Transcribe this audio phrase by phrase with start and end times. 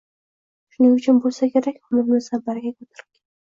[0.75, 3.09] Shuning uchun bo‘lsa kerak, umrimizdan baraka ko‘tarilgan...